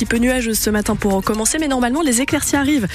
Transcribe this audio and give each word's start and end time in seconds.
petit 0.00 0.06
peu 0.06 0.16
nuageuse 0.16 0.58
ce 0.58 0.70
matin 0.70 0.96
pour 0.96 1.22
commencer, 1.22 1.58
mais 1.58 1.68
normalement 1.68 2.00
les 2.00 2.22
éclaircies 2.22 2.56
arrivent. 2.56 2.88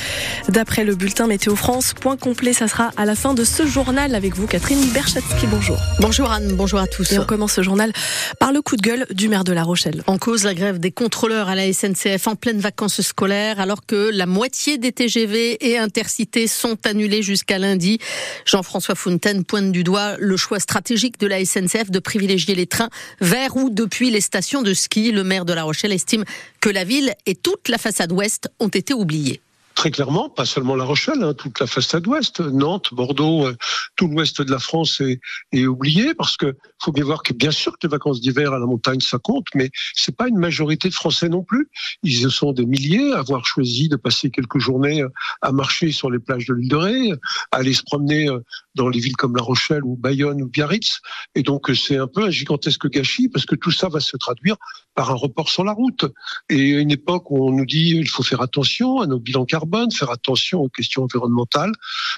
D'après 0.49 0.83
le 0.83 0.95
bulletin 0.95 1.27
Météo 1.27 1.55
France, 1.55 1.93
point 1.93 2.17
complet, 2.17 2.51
ça 2.51 2.67
sera 2.67 2.89
à 2.97 3.05
la 3.05 3.13
fin 3.13 3.35
de 3.35 3.43
ce 3.43 3.67
journal 3.67 4.15
avec 4.15 4.35
vous, 4.35 4.47
Catherine 4.47 4.83
Berchatsky. 4.91 5.45
Bonjour. 5.45 5.77
Bonjour 5.99 6.31
Anne, 6.31 6.55
bonjour 6.55 6.79
à 6.79 6.87
tous. 6.87 7.11
Et 7.11 7.19
on 7.19 7.25
commence 7.25 7.53
ce 7.53 7.61
journal 7.61 7.93
par 8.39 8.51
le 8.51 8.63
coup 8.63 8.75
de 8.75 8.81
gueule 8.81 9.05
du 9.11 9.27
maire 9.29 9.43
de 9.43 9.53
La 9.53 9.61
Rochelle. 9.61 10.01
En 10.07 10.17
cause, 10.17 10.45
la 10.45 10.55
grève 10.55 10.79
des 10.79 10.89
contrôleurs 10.89 11.47
à 11.47 11.53
la 11.53 11.71
SNCF 11.71 12.25
en 12.25 12.35
pleine 12.35 12.59
vacances 12.59 13.01
scolaires, 13.01 13.59
alors 13.59 13.85
que 13.85 14.09
la 14.11 14.25
moitié 14.25 14.79
des 14.79 14.91
TGV 14.91 15.63
et 15.63 15.77
intercités 15.77 16.47
sont 16.47 16.87
annulés 16.87 17.21
jusqu'à 17.21 17.59
lundi. 17.59 17.99
Jean-François 18.45 18.95
Fontaine 18.95 19.43
pointe 19.43 19.71
du 19.71 19.83
doigt 19.83 20.15
le 20.17 20.37
choix 20.37 20.59
stratégique 20.59 21.19
de 21.19 21.27
la 21.27 21.45
SNCF 21.45 21.91
de 21.91 21.99
privilégier 21.99 22.55
les 22.55 22.65
trains 22.65 22.89
vers 23.21 23.57
ou 23.57 23.69
depuis 23.69 24.09
les 24.09 24.21
stations 24.21 24.63
de 24.63 24.73
ski. 24.73 25.11
Le 25.11 25.23
maire 25.23 25.45
de 25.45 25.53
La 25.53 25.61
Rochelle 25.61 25.91
estime 25.91 26.23
que 26.61 26.69
la 26.71 26.83
ville 26.83 26.94
et 27.25 27.35
toute 27.35 27.69
la 27.69 27.77
façade 27.77 28.11
ouest 28.11 28.49
ont 28.59 28.69
été 28.69 28.93
oubliées 28.93 29.41
très 29.75 29.91
clairement, 29.91 30.29
pas 30.29 30.45
seulement 30.45 30.75
La 30.75 30.85
Rochelle, 30.85 31.21
hein, 31.21 31.33
toute 31.33 31.59
la 31.59 31.67
façade 31.67 32.07
ouest, 32.07 32.39
Nantes, 32.39 32.93
Bordeaux, 32.93 33.45
euh, 33.45 33.55
tout 33.97 34.07
l'ouest 34.07 34.41
de 34.41 34.49
la 34.49 34.57
France 34.57 35.01
est, 35.01 35.19
est, 35.51 35.65
oublié 35.67 36.13
parce 36.13 36.37
que 36.37 36.55
faut 36.81 36.93
bien 36.93 37.03
voir 37.03 37.23
que 37.23 37.33
bien 37.33 37.51
sûr 37.51 37.73
que 37.73 37.79
les 37.83 37.89
vacances 37.89 38.21
d'hiver 38.21 38.53
à 38.53 38.59
la 38.59 38.65
montagne 38.65 39.01
ça 39.01 39.17
compte, 39.17 39.47
mais 39.53 39.69
c'est 39.93 40.15
pas 40.15 40.27
une 40.27 40.37
majorité 40.37 40.87
de 40.87 40.93
Français 40.93 41.27
non 41.27 41.43
plus. 41.43 41.67
Ils 42.03 42.31
sont 42.31 42.53
des 42.53 42.65
milliers 42.65 43.11
à 43.13 43.19
avoir 43.19 43.45
choisi 43.45 43.89
de 43.89 43.97
passer 43.97 44.31
quelques 44.31 44.59
journées 44.59 45.01
euh, 45.01 45.09
à 45.41 45.51
marcher 45.51 45.91
sur 45.91 46.09
les 46.09 46.19
plages 46.19 46.45
de 46.45 46.53
l'île 46.53 46.69
de 46.69 46.75
Ré, 46.75 47.11
à 47.51 47.57
aller 47.57 47.73
se 47.73 47.83
promener 47.83 48.29
euh, 48.29 48.39
dans 48.75 48.87
les 48.87 48.99
villes 48.99 49.17
comme 49.17 49.35
La 49.35 49.43
Rochelle 49.43 49.83
ou 49.83 49.97
Bayonne 49.97 50.41
ou 50.41 50.47
Biarritz. 50.47 51.01
Et 51.35 51.43
donc 51.43 51.69
c'est 51.75 51.97
un 51.97 52.07
peu 52.07 52.23
un 52.23 52.31
gigantesque 52.31 52.89
gâchis 52.89 53.27
parce 53.27 53.45
que 53.45 53.55
tout 53.55 53.71
ça 53.71 53.89
va 53.89 53.99
se 53.99 54.15
traduire 54.15 54.55
par 54.95 55.11
un 55.11 55.15
report 55.15 55.49
sur 55.49 55.65
la 55.65 55.73
route. 55.73 56.05
Et 56.49 56.75
à 56.75 56.79
une 56.79 56.91
époque 56.91 57.29
où 57.29 57.45
on 57.45 57.51
nous 57.51 57.65
dit 57.65 57.89
il 57.89 58.09
faut 58.09 58.23
faire 58.23 58.41
attention 58.41 59.01
à 59.01 59.07
nos 59.07 59.19
bilans 59.19 59.45
carbone 59.45 59.64
de 59.65 59.93
faire 59.93 60.11
attention 60.11 60.61
aux 60.61 60.69
questions 60.69 61.03
environnementales. 61.03 61.71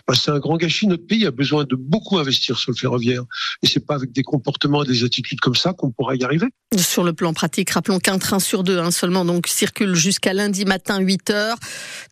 Bah, 0.08 0.14
c'est 0.16 0.32
un 0.32 0.40
grand 0.40 0.58
gâchis. 0.58 0.88
Notre 0.88 1.06
pays 1.06 1.26
a 1.26 1.32
besoin 1.32 1.64
de 1.64 1.76
beaucoup 1.76 2.18
investir 2.18 2.58
sur 2.58 2.72
le 2.72 2.78
ferroviaire. 2.78 3.24
Et 3.64 3.68
c'est 3.68 3.86
pas 3.86 3.96
avec 3.96 4.12
des 4.12 4.24
comportements 4.24 4.84
et 4.84 4.88
des 4.88 5.04
attitudes 5.04 5.40
comme 5.40 5.56
ça 5.56 5.74
qu'on 5.74 5.92
pourra 5.92 6.16
y 6.16 6.24
arriver. 6.24 6.48
Sur 6.78 7.04
le 7.04 7.14
plan 7.14 7.34
pratique, 7.34 7.70
rappelons 7.70 8.00
qu'un 8.00 8.20
train 8.20 8.40
sur 8.40 8.64
deux 8.64 8.78
hein, 8.78 8.92
seulement 8.92 9.24
donc 9.24 9.48
circule 9.48 9.96
jusqu'à 9.96 10.34
lundi 10.34 10.66
matin 10.66 11.00
8 11.00 11.32
h 11.32 11.56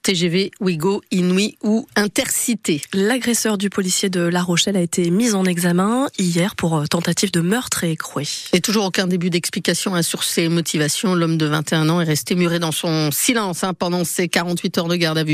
TGV, 0.02 0.52
Ouigo, 0.62 1.02
Inouï 1.12 1.58
ou 1.62 1.88
Intercité. 1.96 2.82
L'agresseur 2.94 3.58
du 3.58 3.70
policier 3.70 4.10
de 4.10 4.22
La 4.22 4.44
Rochelle 4.44 4.78
a 4.78 4.82
été 4.82 5.10
mis 5.10 5.34
en 5.34 5.46
examen 5.46 6.08
hier 6.18 6.56
pour 6.56 6.78
euh, 6.78 6.86
tentative 6.86 7.32
de 7.32 7.42
meurtre 7.42 7.84
et 7.84 7.92
écroué. 7.92 8.28
Et 8.54 8.62
toujours 8.62 8.86
aucun 8.86 9.08
début 9.08 9.30
d'explication 9.30 9.94
hein, 9.94 10.04
sur 10.04 10.24
ses 10.24 10.48
motivations. 10.48 11.16
L'homme 11.16 11.38
de 11.38 11.46
21 11.46 11.90
ans 11.90 12.02
est 12.02 12.06
resté 12.06 12.36
muré 12.36 12.60
dans 12.60 12.72
son 12.72 13.12
silence 13.12 13.64
hein, 13.64 13.74
pendant 13.74 14.04
ses 14.04 14.30
48 14.30 14.78
heures 14.78 14.88
de 14.88 14.96
garde 14.96 15.18
à 15.18 15.24
vue. 15.24 15.25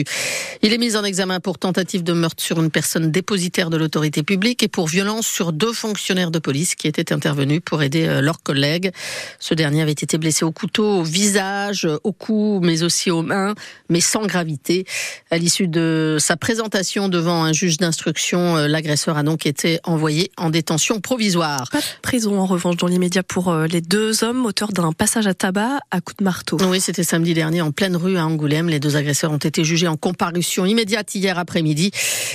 Il 0.62 0.74
est 0.74 0.78
mis 0.78 0.96
en 0.96 1.04
examen 1.04 1.40
pour 1.40 1.58
tentative 1.58 2.04
de 2.04 2.14
meurtre 2.14 2.44
sur 2.44 2.62
une 2.62 2.72
personne 2.72 3.12
dépositaire 3.12 3.70
de 3.70 3.78
l'autorité 3.78 4.24
publique 4.24 4.64
et 4.64 4.68
pour 4.68 4.88
violence 4.88 5.28
sur 5.28 5.54
deux 5.54 5.74
fonctionnaires 5.74 6.32
de 6.32 6.40
police 6.40 6.76
qui 6.76 6.88
étaient 6.88 7.14
intervenus 7.14 7.62
pour 7.64 7.84
aider 7.84 8.08
euh, 8.08 8.22
leurs 8.22 8.44
collègues. 8.44 8.92
Ce 9.40 9.54
dernier 9.54 9.82
avait 9.82 9.92
été 9.92 10.18
blessé 10.18 10.46
au 10.46 10.52
couteau, 10.52 11.00
au 11.00 11.04
visage, 11.04 11.88
au 12.04 12.12
cou, 12.12 12.60
mais 12.62 12.84
aussi 12.84 13.12
aux 13.12 13.22
mains, 13.22 13.56
mais 13.90 14.02
sans 14.02 14.26
gravité. 14.26 14.86
À 15.30 15.38
l'issue 15.38 15.68
de 15.68 16.18
sa 16.20 16.38
présentation 16.38 17.10
devant 17.10 17.44
un 17.44 17.54
juge 17.54 17.78
d'instruction, 17.78 18.58
euh, 18.58 18.68
l'agresseur 18.68 19.18
a 19.18 19.24
donc 19.24 19.46
été 19.46 19.80
envoyé 19.84 20.32
en 20.38 20.50
détention 20.50 21.00
provisoire. 21.00 21.70
Pas 21.72 21.80
de 21.80 21.86
prison 22.02 22.40
en 22.40 22.46
revanche 22.46 22.78
dans 22.78 22.88
l'immédiat 22.88 23.24
pour 23.24 23.50
euh, 23.50 23.68
les 23.68 23.82
deux 23.82 24.24
hommes 24.24 24.46
auteurs 24.46 24.72
d'un 24.72 24.92
passage 24.94 25.28
à 25.28 25.34
tabac 25.34 25.80
à 25.92 26.02
coups 26.02 26.18
de 26.18 26.24
marteau. 26.24 26.58
Oui, 26.70 26.80
c'était 26.82 27.04
samedi 27.04 27.34
dernier 27.34 27.62
en 27.62 27.72
pleine 27.72 27.96
rue 27.96 28.18
à 28.18 28.26
Angoulême. 28.26 28.70
Les 28.70 28.80
deux 28.80 28.96
agresseurs 28.96 29.32
ont 29.32 29.38
été 29.38 29.64
jugés 29.64 29.81
en 29.88 29.98
comparution 29.98 30.66
immédiate 30.66 31.14
hier 31.16 31.38
après-midi. 31.38 31.92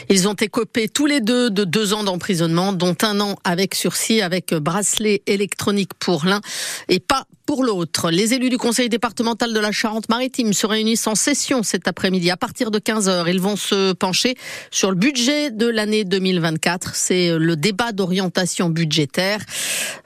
Ils 0.08 0.28
ont 0.28 0.34
écopé 0.34 0.89
tous 0.89 1.06
les 1.06 1.20
deux 1.20 1.50
de 1.50 1.64
deux 1.64 1.92
ans 1.92 2.05
d'emprisonnement, 2.05 2.72
dont 2.72 2.96
un 3.02 3.20
an 3.20 3.36
avec 3.45 3.74
sursis, 3.74 4.23
avec 4.23 4.55
bracelet 4.55 5.23
électronique 5.27 5.95
pour 5.98 6.24
l'un 6.24 6.40
et 6.89 7.01
pas 7.01 7.27
pour 7.46 7.62
l'autre. 7.62 8.11
Les 8.11 8.34
élus 8.34 8.51
du 8.51 8.58
conseil 8.58 8.89
départemental 8.89 9.55
de 9.55 9.61
la 9.61 9.70
Charente-Maritime 9.70 10.52
se 10.52 10.67
réunissent 10.67 11.07
en 11.07 11.14
session 11.14 11.62
cet 11.62 11.86
après-midi. 11.86 12.30
À 12.30 12.36
partir 12.36 12.73
de 12.73 12.80
15h, 12.80 13.27
ils 13.29 13.40
vont 13.40 13.55
se 13.55 13.92
pencher 13.92 14.34
sur 14.73 14.90
le 14.90 14.96
budget 14.96 15.52
de 15.52 15.67
l'année 15.67 16.05
2024. 16.05 16.96
C'est 16.96 17.39
le 17.39 17.55
débat 17.55 17.92
d'orientation 17.92 18.68
budgétaire, 18.68 19.39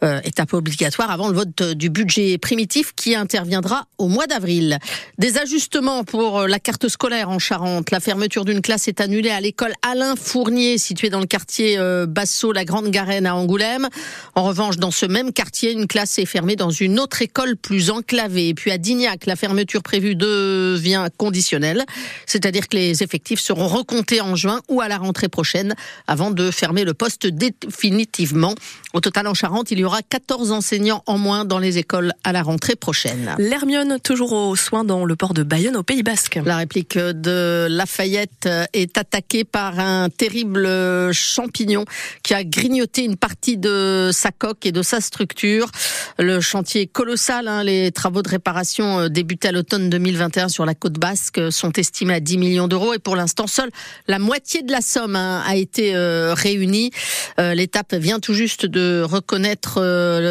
euh, 0.04 0.20
étape 0.24 0.52
obligatoire 0.52 1.10
avant 1.10 1.28
le 1.28 1.34
vote 1.34 1.62
du 1.62 1.88
budget 1.88 2.36
primitif 2.36 2.92
qui 2.94 3.14
interviendra 3.14 3.86
au 3.96 4.08
mois 4.08 4.26
d'avril. 4.26 4.78
Des 5.16 5.38
ajustements 5.38 6.04
pour 6.04 6.42
la 6.42 6.58
carte 6.58 6.88
scolaire 6.88 7.30
en 7.30 7.38
Charente. 7.38 7.90
La 7.90 8.00
fermeture 8.00 8.44
d'une 8.44 8.60
classe 8.60 8.86
est 8.86 9.00
annulée 9.00 9.30
à 9.30 9.40
l'école 9.40 9.72
Alain 9.80 10.14
Fournier, 10.14 10.76
située 10.76 11.08
dans 11.08 11.20
le 11.20 11.26
quartier 11.26 11.78
euh, 11.78 12.04
Basso, 12.04 12.52
la 12.52 12.66
Grande 12.66 12.90
Garenne 12.90 13.24
à 13.24 13.34
Angoulême. 13.34 13.88
En 14.34 14.42
revanche, 14.42 14.76
dans 14.76 14.90
ce 14.90 15.06
même 15.06 15.32
quartier, 15.32 15.72
une 15.72 15.86
classe 15.86 16.18
est 16.18 16.26
fermée 16.26 16.56
dans 16.56 16.70
une 16.70 17.00
autre 17.00 17.22
école 17.22 17.29
école 17.30 17.56
plus 17.56 17.91
enclavée. 17.91 18.48
Et 18.48 18.54
puis 18.54 18.72
à 18.72 18.78
Dignac, 18.78 19.26
la 19.26 19.36
fermeture 19.36 19.84
prévue 19.84 20.16
devient 20.16 21.06
conditionnelle, 21.16 21.84
c'est-à-dire 22.26 22.68
que 22.68 22.76
les 22.76 23.04
effectifs 23.04 23.38
seront 23.38 23.68
recomptés 23.68 24.20
en 24.20 24.34
juin 24.34 24.60
ou 24.68 24.80
à 24.80 24.88
la 24.88 24.98
rentrée 24.98 25.28
prochaine 25.28 25.76
avant 26.08 26.32
de 26.32 26.50
fermer 26.50 26.82
le 26.82 26.92
poste 26.92 27.28
définitivement. 27.28 28.56
Au 28.94 29.00
total, 29.00 29.28
en 29.28 29.34
Charente, 29.34 29.70
il 29.70 29.78
y 29.78 29.84
aura 29.84 30.02
14 30.02 30.50
enseignants 30.50 31.04
en 31.06 31.18
moins 31.18 31.44
dans 31.44 31.60
les 31.60 31.78
écoles 31.78 32.12
à 32.24 32.32
la 32.32 32.42
rentrée 32.42 32.74
prochaine. 32.74 33.36
L'Hermione, 33.38 34.00
toujours 34.02 34.32
aux 34.32 34.56
soins 34.56 34.82
dans 34.82 35.04
le 35.04 35.14
port 35.14 35.32
de 35.32 35.44
Bayonne, 35.44 35.76
au 35.76 35.84
Pays 35.84 36.02
Basque. 36.02 36.41
La 36.44 36.56
réplique 36.56 36.98
de 36.98 37.68
Lafayette 37.70 38.48
est 38.72 38.98
attaquée 38.98 39.44
par 39.44 39.78
un 39.78 40.08
terrible 40.08 40.68
champignon 41.12 41.84
qui 42.24 42.34
a 42.34 42.42
grignoté 42.42 43.04
une 43.04 43.16
partie 43.16 43.56
de 43.56 44.10
sa 44.12 44.32
coque 44.32 44.66
et 44.66 44.72
de 44.72 44.82
sa 44.82 45.00
structure. 45.00 45.70
Le 46.18 46.41
chantier 46.41 46.88
colossal 46.88 47.19
Hein. 47.28 47.62
Les 47.64 47.92
travaux 47.92 48.22
de 48.22 48.28
réparation 48.28 49.00
euh, 49.00 49.08
débutés 49.08 49.48
à 49.48 49.53
l'automne 49.53 49.91
2021 49.91 50.48
sur 50.48 50.64
la 50.64 50.75
côte 50.75 50.94
basque 50.94 51.38
euh, 51.38 51.50
sont 51.50 51.72
estimés 51.72 52.14
à 52.14 52.20
10 52.20 52.38
millions 52.38 52.69
d'euros 52.69 52.94
et 52.94 52.98
pour 52.98 53.14
l'instant, 53.14 53.47
seule 53.47 53.70
la 54.08 54.19
moitié 54.19 54.62
de 54.62 54.72
la 54.72 54.81
somme 54.81 55.16
hein, 55.16 55.42
a 55.47 55.56
été 55.56 55.94
euh, 55.94 56.34
réunie. 56.34 56.91
L'étape 57.38 57.94
vient 57.94 58.20
tout 58.20 58.34
juste 58.34 58.66
de 58.66 59.03
reconnaître 59.03 59.80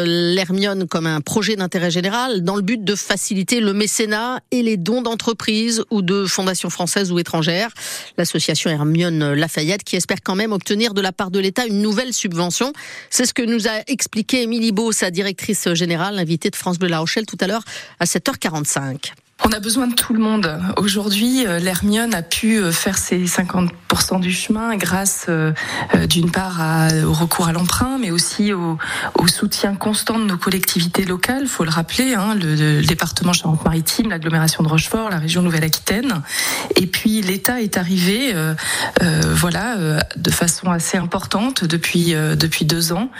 l'Hermione 0.04 0.86
comme 0.86 1.06
un 1.06 1.20
projet 1.20 1.56
d'intérêt 1.56 1.90
général 1.90 2.42
dans 2.42 2.54
le 2.54 2.62
but 2.62 2.84
de 2.84 2.94
faciliter 2.94 3.60
le 3.60 3.72
mécénat 3.72 4.40
et 4.52 4.62
les 4.62 4.76
dons 4.76 5.02
d'entreprises 5.02 5.82
ou 5.90 6.02
de 6.02 6.24
fondations 6.26 6.70
françaises 6.70 7.10
ou 7.10 7.18
étrangères. 7.18 7.70
L'association 8.16 8.70
Hermione 8.70 9.32
Lafayette 9.32 9.82
qui 9.82 9.96
espère 9.96 10.18
quand 10.22 10.36
même 10.36 10.52
obtenir 10.52 10.94
de 10.94 11.00
la 11.00 11.10
part 11.10 11.32
de 11.32 11.40
l'État 11.40 11.66
une 11.66 11.82
nouvelle 11.82 12.12
subvention. 12.12 12.72
C'est 13.10 13.26
ce 13.26 13.34
que 13.34 13.42
nous 13.42 13.66
a 13.66 13.82
expliqué 13.88 14.42
Émilie 14.42 14.72
Beau, 14.72 14.92
sa 14.92 15.10
directrice 15.10 15.72
générale, 15.74 16.18
invitée 16.18 16.50
de 16.50 16.56
France 16.56 16.78
de 16.80 16.86
La 16.88 16.98
Rochelle 16.98 17.26
tout 17.26 17.38
à 17.40 17.46
l'heure 17.46 17.62
à 18.00 18.04
7h45. 18.04 19.12
On 19.42 19.52
a 19.52 19.58
besoin 19.58 19.86
de 19.86 19.94
tout 19.94 20.12
le 20.12 20.18
monde. 20.18 20.60
Aujourd'hui, 20.76 21.46
euh, 21.46 21.58
l'Hermione 21.58 22.12
a 22.14 22.22
pu 22.22 22.58
euh, 22.58 22.72
faire 22.72 22.98
ses 22.98 23.24
50% 23.24 24.20
du 24.20 24.32
chemin 24.32 24.76
grâce, 24.76 25.26
euh, 25.30 25.52
d'une 26.08 26.30
part, 26.30 26.60
au 27.06 27.12
recours 27.12 27.48
à 27.48 27.52
l'emprunt, 27.52 27.96
mais 27.98 28.10
aussi 28.10 28.52
au, 28.52 28.78
soutien 29.26 29.74
constant 29.74 30.18
de 30.18 30.24
nos 30.24 30.36
collectivités 30.36 31.04
locales. 31.04 31.42
Il 31.42 31.48
faut 31.48 31.64
le 31.64 31.70
rappeler, 31.70 32.14
hein, 32.14 32.34
le, 32.34 32.82
département 32.82 33.32
Charente-Maritime, 33.32 34.10
l'agglomération 34.10 34.62
de 34.62 34.68
Rochefort, 34.68 35.08
la 35.08 35.18
région 35.18 35.40
Nouvelle-Aquitaine. 35.42 36.22
Et 36.76 36.86
puis 36.86 37.22
l'État 37.22 37.60
est 37.60 37.76
arrivé, 37.76 38.34
voilà, 39.00 39.76
de 40.16 40.30
façon 40.30 40.70
assez 40.70 40.98
importante 40.98 41.64
depuis 41.64 42.12
depuis 42.12 42.64
deux 42.64 42.92
ans, 42.92 43.10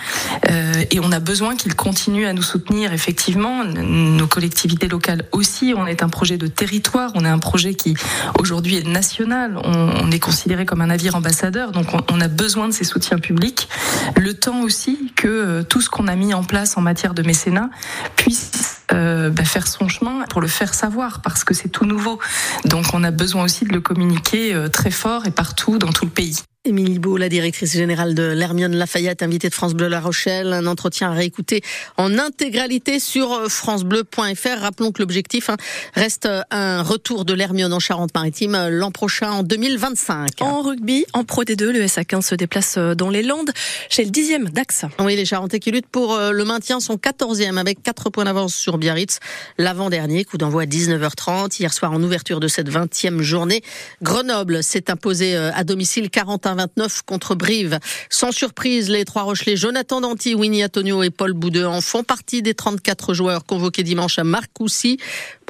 et 0.90 0.98
on 1.00 1.12
a 1.12 1.20
besoin 1.20 1.54
qu'il 1.54 1.74
continue 1.76 2.26
à 2.26 2.32
nous 2.32 2.42
soutenir. 2.42 2.92
Effectivement, 2.92 3.64
nos 3.64 4.26
collectivités 4.26 4.88
locales 4.88 5.24
aussi. 5.32 5.74
On 5.76 5.86
est 5.86 6.02
un 6.02 6.09
projet 6.10 6.36
de 6.36 6.46
territoire, 6.46 7.12
on 7.14 7.24
est 7.24 7.28
un 7.28 7.38
projet 7.38 7.74
qui 7.74 7.96
aujourd'hui 8.38 8.76
est 8.76 8.86
national, 8.86 9.58
on, 9.64 10.10
est 10.10 10.18
considéré 10.18 10.66
comme 10.66 10.80
un 10.80 10.88
navire 10.88 11.14
ambassadeur, 11.14 11.72
donc 11.72 11.86
on, 12.10 12.20
a 12.20 12.28
besoin 12.28 12.68
de 12.68 12.72
ces 12.72 12.84
soutiens 12.84 13.18
publics. 13.18 13.68
Le 14.16 14.34
temps 14.34 14.60
aussi 14.62 15.12
que 15.16 15.28
euh, 15.28 15.62
tout 15.62 15.80
ce 15.80 15.88
qu'on 15.88 16.08
a 16.08 16.16
mis 16.16 16.34
en 16.34 16.42
place 16.42 16.76
en 16.76 16.80
matière 16.80 17.14
de 17.14 17.22
mécénat 17.22 17.70
puisse 18.16 18.82
euh, 18.92 19.30
bah, 19.30 19.44
faire 19.44 19.68
son 19.68 19.88
chemin 19.88 20.24
pour 20.28 20.40
le 20.40 20.48
faire 20.48 20.74
savoir 20.74 21.22
parce 21.22 21.44
que 21.44 21.54
c'est 21.54 21.68
tout 21.68 21.86
nouveau. 21.86 22.18
Donc 22.64 22.86
on 22.92 23.04
a 23.04 23.10
besoin 23.10 23.44
aussi 23.44 23.64
de 23.64 23.72
le 23.72 23.80
communiquer 23.80 24.52
euh, 24.52 24.68
très 24.68 24.90
fort 24.90 25.26
et 25.26 25.30
partout 25.30 25.78
dans 25.78 25.92
tout 25.92 26.04
le 26.04 26.10
pays. 26.10 26.42
Émilie 26.66 26.98
Beau, 26.98 27.16
la 27.16 27.30
directrice 27.30 27.72
générale 27.72 28.14
de 28.14 28.22
l'Hermione 28.22 28.76
Lafayette, 28.76 29.22
invitée 29.22 29.48
de 29.48 29.54
France 29.54 29.72
Bleu 29.72 29.88
La 29.88 29.98
Rochelle. 29.98 30.52
Un 30.52 30.66
entretien 30.66 31.10
à 31.10 31.14
réécouter 31.14 31.62
en 31.96 32.18
intégralité 32.18 33.00
sur 33.00 33.32
euh, 33.32 33.48
francebleu.fr. 33.48 34.60
Rappelons 34.60 34.92
que 34.92 35.00
l'objectif 35.00 35.48
hein, 35.48 35.56
reste 35.94 36.26
euh, 36.26 36.42
un 36.50 36.82
retour 36.82 37.24
de 37.24 37.32
l'Hermione 37.32 37.72
en 37.72 37.78
Charente-Maritime 37.78 38.54
euh, 38.54 38.68
l'an 38.68 38.90
prochain, 38.90 39.30
en 39.30 39.42
2025. 39.42 40.42
En 40.42 40.60
rugby, 40.60 41.06
en 41.14 41.24
Pro 41.24 41.44
D2, 41.44 41.70
le 41.70 41.86
SA15 41.86 42.20
se 42.20 42.34
déplace 42.34 42.76
dans 42.76 43.08
les 43.08 43.22
Landes 43.22 43.52
chez 43.88 44.04
le 44.04 44.10
dixième 44.10 44.50
d'Axe. 44.50 44.84
Oui, 44.98 45.16
les 45.16 45.24
Charentais 45.24 45.60
qui 45.60 45.70
luttent 45.70 45.86
pour 45.86 46.18
le 46.18 46.44
maintien 46.44 46.78
sont 46.78 46.96
14e 46.96 47.56
avec 47.56 47.82
4 47.82 48.10
points 48.10 48.24
d'avance 48.24 48.54
sur 48.54 48.76
Biarritz. 48.76 49.18
L'avant-dernier, 49.56 50.26
coup 50.26 50.36
d'envoi 50.36 50.64
à 50.64 50.66
19h30. 50.66 51.58
Hier 51.58 51.72
soir, 51.72 51.92
en 51.92 52.02
ouverture 52.02 52.38
de 52.38 52.48
cette 52.48 52.68
20e 52.68 53.22
journée, 53.22 53.62
Grenoble 54.02 54.62
s'est 54.62 54.90
imposé 54.90 55.34
à 55.36 55.64
domicile 55.64 56.10
40 56.10 56.49
29 56.54 57.02
contre 57.02 57.34
Brive. 57.34 57.78
Sans 58.08 58.32
surprise, 58.32 58.88
les 58.88 59.04
trois 59.04 59.22
Rochelais, 59.22 59.56
Jonathan 59.56 60.00
Danty, 60.00 60.34
Winnie 60.34 60.64
Antonio 60.64 61.02
et 61.02 61.10
Paul 61.10 61.32
Boudin 61.32 61.80
font 61.80 62.04
partie 62.04 62.42
des 62.42 62.54
34 62.54 63.14
joueurs 63.14 63.44
convoqués 63.44 63.82
dimanche 63.82 64.18
à 64.18 64.24
Marcoussis 64.24 64.98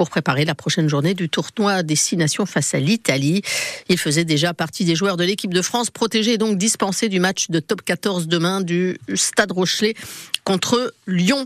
pour 0.01 0.09
préparer 0.09 0.47
la 0.47 0.55
prochaine 0.55 0.89
journée 0.89 1.13
du 1.13 1.29
tournoi 1.29 1.83
Destination 1.83 2.47
face 2.47 2.73
à 2.73 2.79
l'Italie. 2.79 3.43
Ils 3.91 3.99
faisaient 3.99 4.25
déjà 4.25 4.55
partie 4.55 4.87
des 4.87 4.95
joueurs 4.95 5.19
de 5.19 5.25
l'équipe 5.25 5.53
de 5.53 5.61
France, 5.61 5.91
protégés 5.91 6.33
et 6.33 6.39
donc 6.39 6.57
dispensés 6.57 7.11
du 7.11 7.21
match 7.21 7.51
de 7.51 7.61
top 7.61 7.83
14 7.83 8.27
demain 8.27 8.63
du 8.63 8.97
Stade 9.15 9.53
Rochelet 9.53 9.95
contre 10.43 10.95
Lyon. 11.07 11.45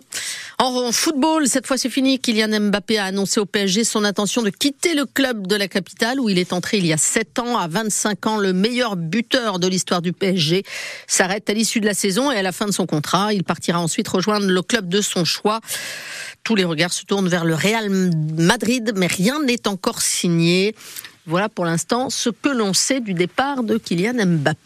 En 0.61 0.93
football, 0.93 1.49
cette 1.49 1.67
fois 1.67 1.77
c'est 1.77 1.91
fini. 1.91 2.21
Kylian 2.21 2.61
Mbappé 2.61 2.97
a 2.97 3.07
annoncé 3.07 3.41
au 3.41 3.45
PSG 3.45 3.83
son 3.83 4.05
intention 4.05 4.41
de 4.41 4.51
quitter 4.51 4.95
le 4.95 5.05
club 5.05 5.49
de 5.49 5.57
la 5.57 5.67
capitale 5.67 6.21
où 6.21 6.29
il 6.29 6.39
est 6.39 6.53
entré 6.53 6.79
il 6.79 6.87
y 6.87 6.93
a 6.93 6.97
7 6.97 7.41
ans. 7.41 7.59
À 7.59 7.67
25 7.67 8.27
ans, 8.29 8.37
le 8.37 8.53
meilleur 8.53 8.95
buteur 8.95 9.59
de 9.59 9.67
l'histoire 9.67 10.01
du 10.01 10.13
PSG 10.13 10.63
s'arrête 11.09 11.51
à 11.51 11.55
l'issue 11.55 11.81
de 11.81 11.87
la 11.87 11.95
saison 11.95 12.31
et 12.31 12.37
à 12.37 12.43
la 12.43 12.53
fin 12.53 12.67
de 12.67 12.71
son 12.71 12.87
contrat. 12.87 13.33
Il 13.33 13.43
partira 13.43 13.81
ensuite 13.81 14.07
rejoindre 14.07 14.47
le 14.47 14.63
club 14.63 14.89
de 14.89 15.01
son 15.01 15.25
choix. 15.25 15.61
Tous 16.45 16.55
les 16.55 16.65
regards 16.65 16.93
se 16.93 17.07
tournent 17.07 17.29
vers 17.29 17.47
le 17.47 17.55
Real 17.55 17.89
Madrid, 18.37 18.93
mais 18.97 19.07
rien 19.07 19.43
n'est 19.43 19.67
encore 19.67 20.03
signé. 20.03 20.75
Voilà 21.27 21.49
pour 21.49 21.65
l'instant 21.65 22.11
ce 22.11 22.29
que 22.29 22.51
l'on 22.51 22.75
sait 22.75 23.01
du 23.01 23.15
départ 23.15 23.65
de 23.65 23.79
Kylian 23.79 24.27
Mbappé. 24.27 24.61